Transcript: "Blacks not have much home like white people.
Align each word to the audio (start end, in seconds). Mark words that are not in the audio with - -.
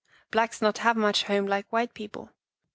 "Blacks 0.31 0.63
not 0.63 0.79
have 0.79 0.97
much 0.97 1.25
home 1.25 1.45
like 1.45 1.71
white 1.71 1.93
people. 1.93 2.31